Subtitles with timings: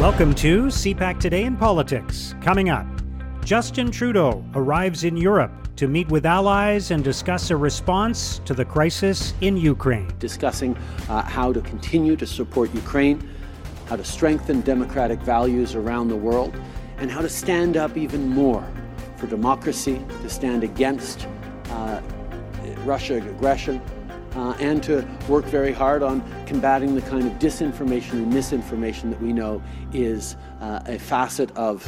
[0.00, 2.34] Welcome to CPAC Today in Politics.
[2.42, 2.86] Coming up,
[3.42, 8.64] Justin Trudeau arrives in Europe to meet with allies and discuss a response to the
[8.64, 10.06] crisis in Ukraine.
[10.18, 10.76] Discussing
[11.08, 13.26] uh, how to continue to support Ukraine,
[13.86, 16.54] how to strengthen democratic values around the world,
[16.98, 18.70] and how to stand up even more
[19.16, 21.26] for democracy, to stand against
[21.70, 22.02] uh,
[22.84, 23.80] Russia aggression,
[24.36, 29.20] uh, and to work very hard on combating the kind of disinformation and misinformation that
[29.20, 29.62] we know
[29.92, 31.86] is uh, a facet of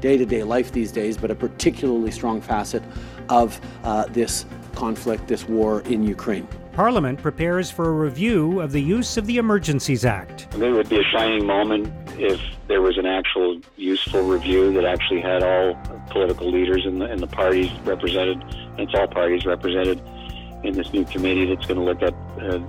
[0.00, 2.82] day to day life these days, but a particularly strong facet
[3.28, 6.48] of uh, this conflict, this war in Ukraine.
[6.72, 10.46] Parliament prepares for a review of the use of the Emergencies Act.
[10.50, 14.72] I think it would be a shining moment if there was an actual useful review
[14.74, 15.74] that actually had all
[16.10, 20.00] political leaders in the, in the parties represented, and it's all parties represented
[20.62, 22.60] in this new committee that's going to look at uh,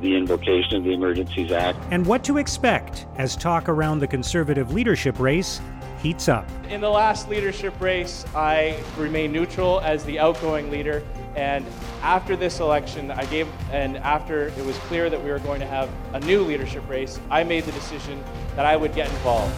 [0.00, 1.78] the invocation of the Emergencies Act.
[1.90, 5.60] And what to expect as talk around the Conservative leadership race
[6.02, 6.48] heats up.
[6.68, 11.02] In the last leadership race, I remained neutral as the outgoing leader.
[11.36, 11.64] And
[12.02, 15.66] after this election, I gave, and after it was clear that we were going to
[15.66, 18.22] have a new leadership race, I made the decision
[18.56, 19.54] that I would get involved.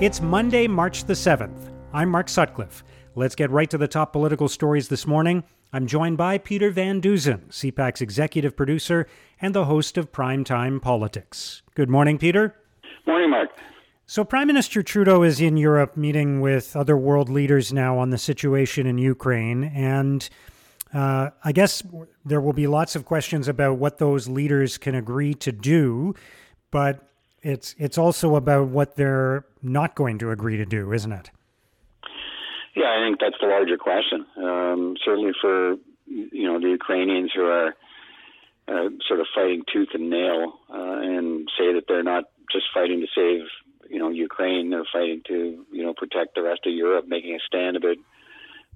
[0.00, 1.70] It's Monday, March the 7th.
[1.92, 2.84] I'm Mark Sutcliffe.
[3.14, 5.44] Let's get right to the top political stories this morning.
[5.74, 9.06] I'm joined by Peter Van Dusen, CPAC's executive producer
[9.40, 11.62] and the host of Primetime Politics.
[11.74, 12.54] Good morning, Peter.
[13.06, 13.48] Morning, Mark.
[14.04, 18.18] So, Prime Minister Trudeau is in Europe meeting with other world leaders now on the
[18.18, 19.64] situation in Ukraine.
[19.64, 20.28] And
[20.92, 21.82] uh, I guess
[22.22, 26.14] there will be lots of questions about what those leaders can agree to do.
[26.70, 27.08] But
[27.40, 31.30] it's, it's also about what they're not going to agree to do, isn't it?
[32.74, 34.24] Yeah, I think that's the larger question.
[34.36, 37.74] Um, certainly for you know the Ukrainians who are
[38.68, 43.00] uh, sort of fighting tooth and nail uh, and say that they're not just fighting
[43.00, 43.46] to save
[43.90, 47.38] you know Ukraine, they're fighting to you know protect the rest of Europe, making a
[47.46, 47.96] stand about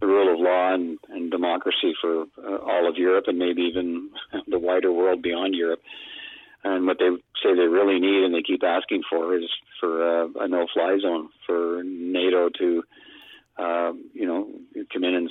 [0.00, 4.10] the rule of law and, and democracy for uh, all of Europe and maybe even
[4.46, 5.80] the wider world beyond Europe.
[6.64, 7.08] And what they
[7.42, 9.48] say they really need and they keep asking for is
[9.80, 12.82] for uh, a no-fly zone for NATO to
[13.58, 14.48] uh, you know,
[14.92, 15.30] come in and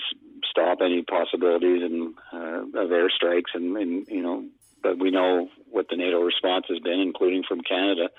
[0.49, 4.45] stop any possibilities and uh, of airstrikes, and, and you know,
[4.81, 8.09] but we know what the NATO response has been, including from Canada.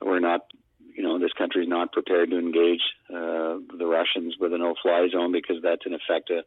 [0.00, 0.42] We're not,
[0.94, 5.08] you know, this country is not prepared to engage uh, the Russians with a no-fly
[5.10, 6.44] zone because that's in effect a,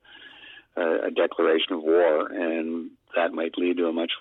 [1.07, 4.11] a declaration of war, and that might lead to a much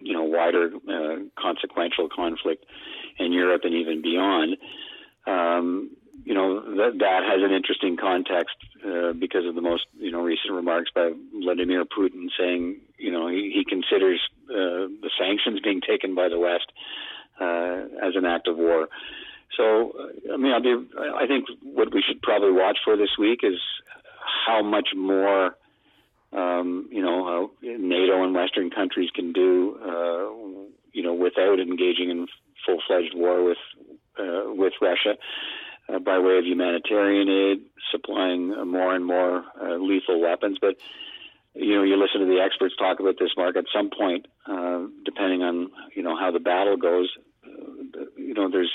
[0.00, 2.64] you know wider uh, consequential conflict
[3.18, 4.56] in Europe and even beyond.
[5.26, 5.90] Um,
[6.24, 10.20] you know that that has an interesting context uh, because of the most you know
[10.20, 15.80] recent remarks by Vladimir Putin saying you know he, he considers uh, the sanctions being
[15.80, 16.66] taken by the West
[17.40, 18.88] uh, as an act of war.
[19.56, 23.16] So uh, I mean, I'll be, I think what we should probably watch for this
[23.18, 23.60] week is
[24.46, 25.56] how much more
[26.32, 32.26] um, you know NATO and Western countries can do uh, you know without engaging in
[32.64, 33.58] full fledged war with
[34.18, 35.16] uh, with Russia
[35.88, 40.58] uh, by way of humanitarian aid, supplying more and more uh, lethal weapons.
[40.60, 40.76] But
[41.54, 43.56] you know, you listen to the experts talk about this, Mark.
[43.56, 47.10] At some point, uh, depending on you know how the battle goes,
[47.44, 48.72] uh, you know, there's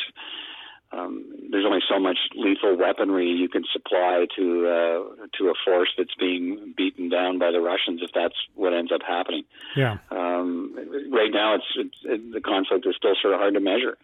[0.93, 5.89] um, there's only so much lethal weaponry you can supply to uh, to a force
[5.97, 9.43] that's being beaten down by the Russians if that's what ends up happening.
[9.75, 9.97] Yeah.
[10.09, 10.75] Um,
[11.11, 13.97] right now, it's, it's it, the conflict is still sort of hard to measure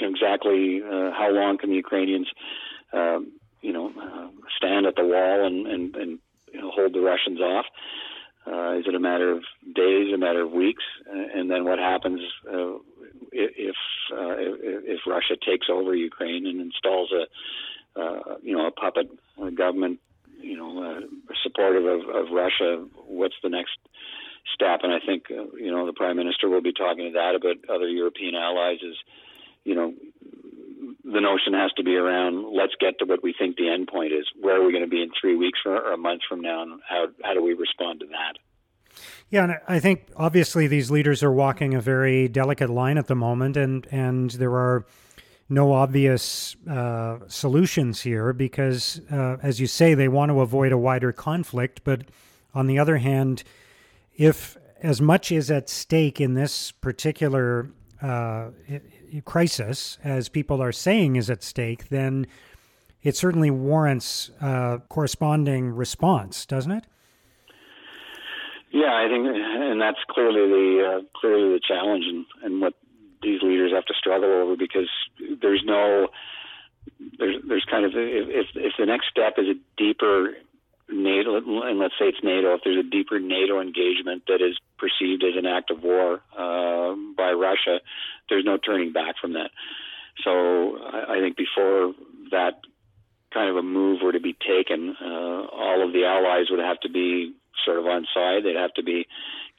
[0.00, 2.28] exactly uh, how long can the Ukrainians,
[2.92, 3.32] um,
[3.62, 6.18] you know, uh, stand at the wall and and, and
[6.52, 7.66] you know, hold the Russians off.
[8.46, 9.42] Uh, is it a matter of
[9.74, 10.84] days, a matter of weeks,
[11.34, 12.20] and then what happens
[12.50, 12.78] uh,
[13.30, 13.76] if,
[14.12, 19.10] uh, if if Russia takes over Ukraine and installs a uh, you know a puppet
[19.42, 20.00] a government
[20.40, 21.00] you know uh,
[21.42, 22.86] supportive of, of Russia?
[23.06, 23.76] What's the next
[24.54, 24.80] step?
[24.82, 27.56] And I think uh, you know the prime minister will be talking to that about
[27.68, 28.78] other European allies.
[28.82, 28.96] Is
[29.68, 29.92] you know,
[31.04, 34.12] the notion has to be around let's get to what we think the end point
[34.12, 34.26] is.
[34.40, 36.80] Where are we going to be in three weeks or a month from now, and
[36.88, 38.38] how how do we respond to that?
[39.28, 43.14] Yeah, and I think obviously these leaders are walking a very delicate line at the
[43.14, 44.86] moment, and and there are
[45.50, 50.78] no obvious uh, solutions here because, uh, as you say, they want to avoid a
[50.78, 51.82] wider conflict.
[51.84, 52.02] But
[52.54, 53.44] on the other hand,
[54.16, 58.50] if as much is at stake in this particular uh,
[59.24, 62.26] crisis, as people are saying is at stake, then
[63.02, 66.84] it certainly warrants a corresponding response, doesn't it?
[68.70, 72.74] Yeah, I think, and that's clearly the uh, clearly the challenge, and, and what
[73.22, 74.88] these leaders have to struggle over because
[75.40, 76.08] there's no
[77.18, 80.34] there's there's kind of if if the next step is a deeper
[80.90, 85.22] NATO, and let's say it's NATO, if there's a deeper NATO engagement that is perceived
[85.24, 86.77] as an act of war uh,
[87.28, 87.80] by Russia,
[88.28, 89.50] there's no turning back from that.
[90.24, 91.92] So I, I think before
[92.30, 92.60] that
[93.32, 96.80] kind of a move were to be taken, uh, all of the allies would have
[96.80, 97.34] to be
[97.64, 98.44] sort of on side.
[98.44, 99.06] They'd have to be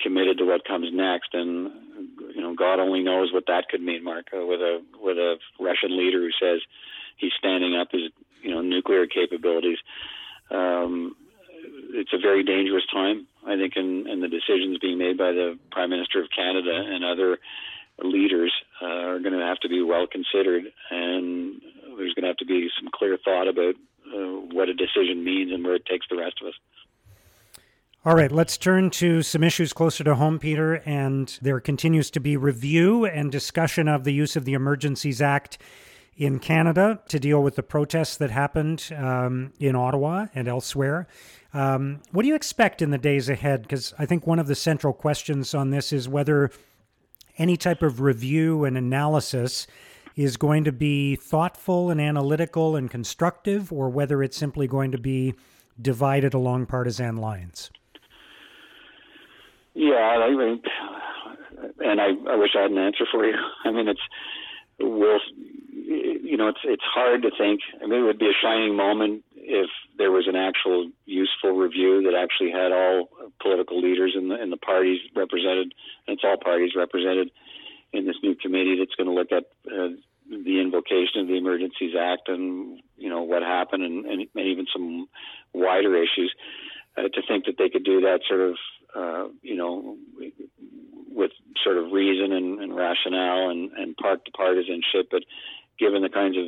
[0.01, 1.71] committed to what comes next, and
[2.33, 5.35] you know, God only knows what that could mean, Mark, uh, with a with a
[5.59, 6.61] Russian leader who says
[7.17, 8.09] he's standing up his
[8.41, 9.77] you know nuclear capabilities.
[10.49, 11.15] Um,
[11.91, 13.27] it's a very dangerous time,
[13.79, 17.37] In, in the decisions being made by the Prime Minister of Canada and other
[18.03, 21.61] leaders uh, are going to have to be well considered, and
[21.97, 23.75] there's going to have to be some clear thought about
[24.07, 26.53] uh, what a decision means and where it takes the rest of us.
[28.05, 30.75] All right, let's turn to some issues closer to home, Peter.
[30.85, 35.57] And there continues to be review and discussion of the use of the Emergencies Act
[36.19, 41.07] in Canada to deal with the protests that happened um, in Ottawa and elsewhere.
[41.53, 43.61] Um, what do you expect in the days ahead?
[43.61, 46.51] Because I think one of the central questions on this is whether
[47.37, 49.65] any type of review and analysis
[50.17, 54.97] is going to be thoughtful and analytical and constructive, or whether it's simply going to
[54.97, 55.33] be
[55.81, 57.71] divided along partisan lines.
[59.73, 60.61] Yeah, I mean,
[61.79, 63.37] and I, I wish I had an answer for you.
[63.63, 64.01] I mean, it's
[64.81, 65.19] will
[65.85, 67.61] you know it's it's hard to think.
[67.81, 72.03] I mean, it would be a shining moment if there was an actual useful review
[72.03, 73.09] that actually had all
[73.41, 75.73] political leaders in the in the parties represented,
[76.07, 77.31] and it's all parties represented
[77.93, 79.89] in this new committee that's going to look at uh,
[80.29, 84.65] the invocation of the Emergencies Act and you know what happened and, and, and even
[84.71, 85.07] some
[85.53, 86.33] wider issues.
[86.97, 88.55] Uh, to think that they could do that sort of
[88.95, 89.95] uh, you know
[91.11, 91.31] with
[91.63, 95.23] sort of reason and, and rationale and, and park the partisanship, but
[95.79, 96.45] given the kinds of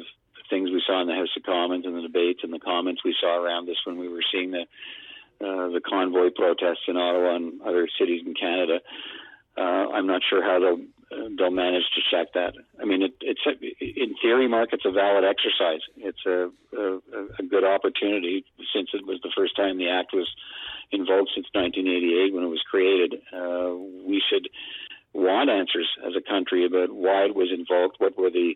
[0.49, 3.15] things we saw in the House of Commons and the debates and the comments we
[3.19, 4.65] saw around this when we were seeing the
[5.41, 8.79] uh, the convoy protests in Ottawa and other cities in Canada,
[9.57, 10.85] uh, I'm not sure how they'll
[11.37, 12.53] they'll manage to check that.
[12.79, 13.51] I mean, it, it's a,
[13.81, 15.81] in theory, Mark, it's a valid exercise.
[15.97, 16.99] It's a, a,
[17.39, 20.29] a good opportunity since it was the first time the act was
[20.91, 23.15] invoked since 1988 when it was created.
[23.33, 23.75] Uh,
[24.07, 24.47] we should
[25.13, 27.99] want answers as a country about why it was invoked.
[27.99, 28.55] What were the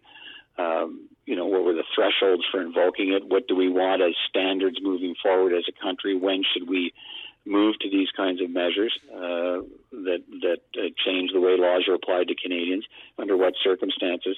[0.57, 3.27] um, you know, what were the thresholds for invoking it?
[3.27, 6.15] What do we want as standards moving forward as a country?
[6.15, 6.93] When should we
[7.45, 9.61] move to these kinds of measures uh,
[9.91, 12.85] that that uh, change the way laws are applied to Canadians.
[13.19, 14.37] Under what circumstances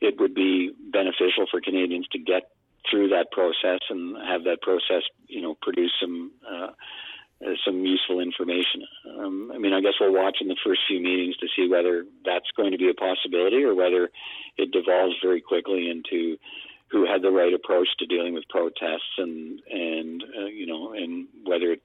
[0.00, 2.50] it would be beneficial for Canadians to get
[2.88, 6.68] through that process and have that process, you know, produce some uh,
[7.44, 8.82] uh, some useful information.
[9.18, 12.04] Um, I mean, I guess we'll watch in the first few meetings to see whether
[12.24, 14.10] that's going to be a possibility or whether
[14.56, 16.36] it devolves very quickly into
[16.90, 21.28] who had the right approach to dealing with protests and and uh, you know and
[21.44, 21.82] whether it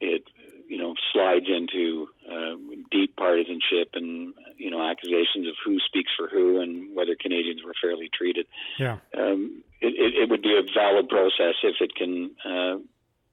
[0.00, 0.24] it
[0.68, 2.54] you know slides into uh,
[2.90, 7.74] deep partisanship and you know accusations of who speaks for who and whether Canadians were
[7.80, 8.46] fairly treated.
[8.78, 12.78] Yeah, um, it, it, it, would be a valid process if it can uh,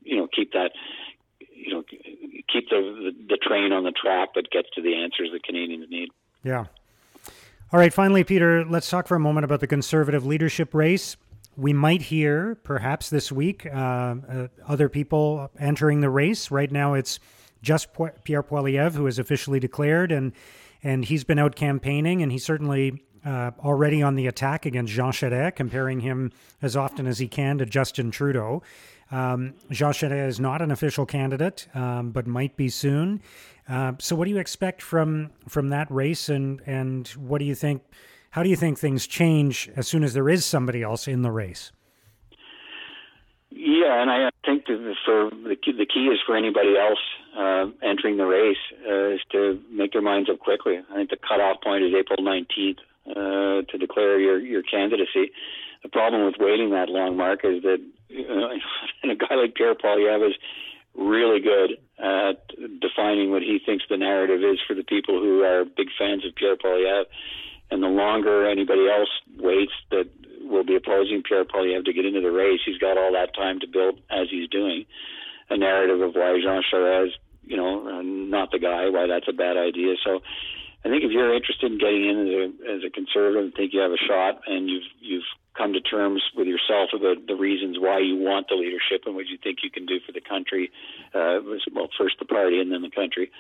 [0.02, 0.72] you know keep that
[1.40, 1.84] you know
[2.52, 5.88] keep the, the the train on the track that gets to the answers that Canadians
[5.90, 6.10] need.
[6.44, 6.66] Yeah.
[7.76, 11.18] All right, finally, Peter, let's talk for a moment about the conservative leadership race
[11.58, 16.52] we might hear, perhaps this week, uh, uh, other people entering the race.
[16.52, 17.20] Right now, it's
[17.62, 17.90] just
[18.24, 20.32] Pierre Poilievre who is officially declared, and
[20.84, 25.12] and he's been out campaigning, and he's certainly uh, already on the attack against Jean
[25.12, 28.64] Charest, comparing him as often as he can to Justin Trudeau.
[29.12, 33.22] Um, Jean Charest is not an official candidate, um, but might be soon.
[33.68, 37.56] Uh, so, what do you expect from from that race, and and what do you
[37.56, 37.82] think?
[38.32, 41.32] How do you think things change as soon as there is somebody else in the
[41.32, 41.72] race?
[43.50, 44.66] Yeah, and I think
[45.06, 47.00] for the key, the key is for anybody else
[47.38, 50.80] uh, entering the race uh, is to make their minds up quickly.
[50.92, 52.80] I think the cutoff point is April 19th
[53.10, 55.32] uh, to declare your your candidacy.
[55.84, 57.78] The problem with waiting that long, Mark, is that
[58.10, 58.52] you know,
[59.04, 60.36] a guy like Pierre Poilievre is
[60.98, 62.48] really good at
[62.80, 66.36] defining what he thinks the narrative is for the people who are big fans of
[66.36, 67.06] Pierre Poilievre
[67.72, 70.10] and the longer anybody else waits that
[70.42, 73.60] will be opposing Pierre Poilievre to get into the race, he's got all that time
[73.60, 74.86] to build as he's doing
[75.50, 79.34] a narrative of why Jean Charest, you know, uh, not the guy, why that's a
[79.34, 79.96] bad idea.
[80.04, 80.22] So
[80.86, 82.46] I think if you're interested in getting in as a,
[82.78, 86.22] as a conservative and think you have a shot and you've you've come to terms
[86.36, 89.72] with yourself about the reasons why you want the leadership and what you think you
[89.72, 90.70] can do for the country,
[91.16, 91.40] uh,
[91.74, 93.32] well, first the party and then the country,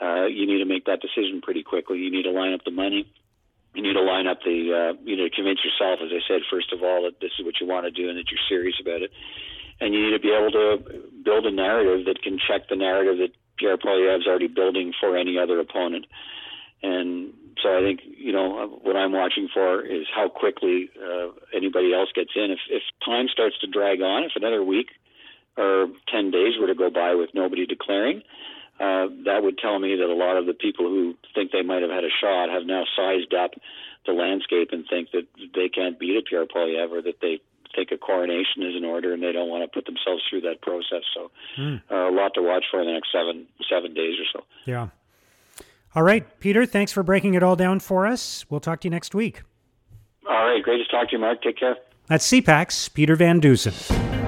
[0.00, 1.98] uh, you need to make that decision pretty quickly.
[1.98, 3.04] You need to line up the money
[3.76, 6.72] you need to line up the uh, you know convince yourself, as I said, first
[6.72, 9.02] of all that this is what you want to do and that you're serious about
[9.02, 9.12] it,
[9.80, 10.80] and you need to be able to
[11.22, 15.36] build a narrative that can check the narrative that Pierre Poilievre's already building for any
[15.36, 16.06] other opponent.
[16.82, 21.94] And so I think you know what I'm watching for is how quickly uh, anybody
[21.94, 22.50] else gets in.
[22.50, 24.88] If if time starts to drag on, if another week
[25.56, 28.22] or ten days were to go by with nobody declaring,
[28.78, 31.82] uh, that would tell me that a lot of the people who think they might
[31.82, 33.52] have had a shot have now sized up
[34.04, 37.40] the landscape and think that they can't beat a Pierre Poilievre or that they
[37.74, 40.60] think a coronation is in order and they don't want to put themselves through that
[40.62, 41.02] process.
[41.14, 41.82] So mm.
[41.90, 44.46] uh, a lot to watch for in the next seven seven days or so.
[44.64, 44.88] Yeah.
[45.96, 46.66] All right, Peter.
[46.66, 48.44] Thanks for breaking it all down for us.
[48.50, 49.42] We'll talk to you next week.
[50.28, 51.40] All right, great to talk to you, Mark.
[51.40, 51.78] Take care.
[52.06, 53.72] That's CPAC's Peter Van Dusen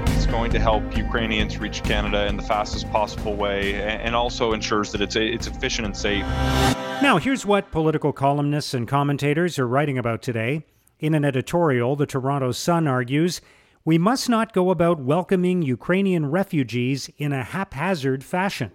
[0.07, 4.93] It's going to help Ukrainians reach Canada in the fastest possible way and also ensures
[4.93, 6.25] that it's, it's efficient and safe.
[7.03, 10.65] Now, here's what political columnists and commentators are writing about today.
[11.01, 13.43] In an editorial, the Toronto Sun argues
[13.85, 18.73] we must not go about welcoming Ukrainian refugees in a haphazard fashion.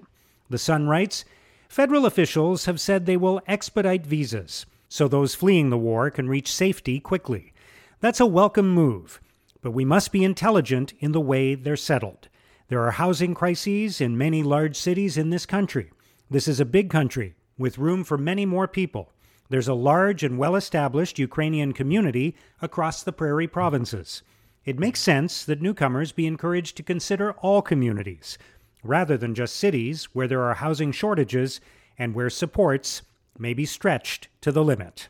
[0.51, 1.25] The Sun writes
[1.73, 6.53] Federal officials have said they will expedite visas so those fleeing the war can reach
[6.53, 7.51] safety quickly.
[7.99, 9.19] That's a welcome move
[9.63, 12.29] but we must be intelligent in the way they're settled.
[12.67, 15.89] There are housing crises in many large cities in this country.
[16.29, 19.11] This is a big country with room for many more people.
[19.49, 24.21] There's a large and well established Ukrainian community across the prairie provinces.
[24.63, 28.37] It makes sense that newcomers be encouraged to consider all communities,
[28.83, 31.61] rather than just cities where there are housing shortages
[31.97, 33.01] and where supports
[33.37, 35.09] may be stretched to the limit.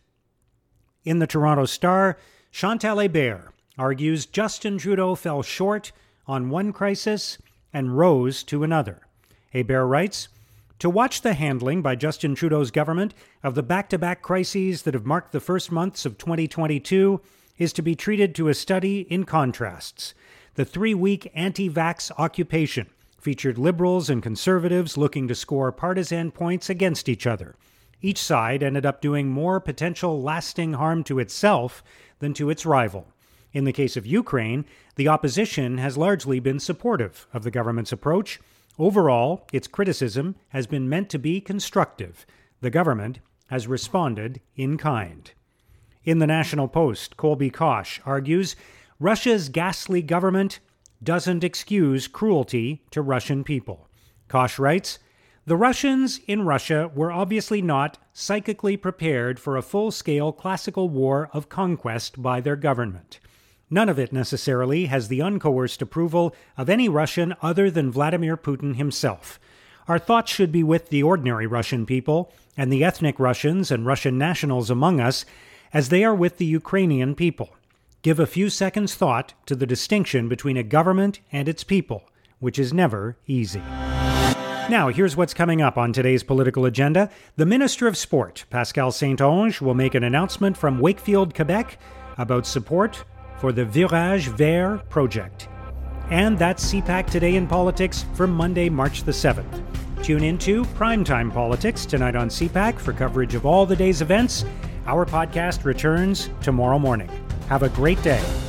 [1.04, 2.18] In the Toronto Star,
[2.52, 5.92] Chantal Hébert, argues Justin Trudeau fell short
[6.28, 7.38] on one crisis
[7.74, 9.02] and rose to another.
[9.54, 10.30] Hébert writes
[10.80, 13.14] To watch the handling by Justin Trudeau's government
[13.44, 17.20] of the back to back crises that have marked the first months of 2022
[17.58, 20.14] is to be treated to a study in contrasts.
[20.56, 22.88] The three week anti vax occupation
[23.24, 27.56] featured liberals and conservatives looking to score partisan points against each other.
[28.02, 31.82] Each side ended up doing more potential lasting harm to itself
[32.20, 33.08] than to its rival.
[33.54, 34.66] In the case of Ukraine,
[34.98, 38.42] the opposition has largely been supportive of the government's approach.
[38.78, 42.26] Overall, its criticism has been meant to be constructive.
[42.60, 45.32] The government has responded in kind.
[46.04, 48.58] In the National Post, Colby Cosh argues
[49.00, 50.60] Russia's ghastly government
[51.04, 53.88] doesn't excuse cruelty to Russian people.
[54.28, 55.00] Cosh writes
[55.46, 61.30] The Russians in Russia were obviously not psychically prepared for a full scale classical war
[61.34, 63.20] of conquest by their government.
[63.70, 68.76] None of it necessarily has the uncoerced approval of any Russian other than Vladimir Putin
[68.76, 69.40] himself.
[69.88, 74.18] Our thoughts should be with the ordinary Russian people and the ethnic Russians and Russian
[74.18, 75.26] nationals among us
[75.74, 77.50] as they are with the Ukrainian people.
[78.04, 82.04] Give a few seconds thought to the distinction between a government and its people,
[82.42, 83.62] which is never easy.
[84.70, 87.10] Now, here's what's coming up on today's political agenda.
[87.38, 91.80] The Minister of Sport, Pascale Saint Onge, will make an announcement from Wakefield, Quebec,
[92.18, 93.06] about support
[93.38, 95.48] for the Virage Vert project.
[96.10, 99.64] And that's CPAC Today in Politics for Monday, March the 7th.
[100.04, 104.44] Tune into Primetime Politics tonight on CPAC for coverage of all the day's events.
[104.88, 107.10] Our podcast returns tomorrow morning.
[107.50, 108.43] Have a great day.